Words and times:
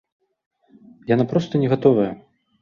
Яна 1.13 1.25
проста 1.35 1.53
не 1.65 1.71
гатовая. 1.75 2.09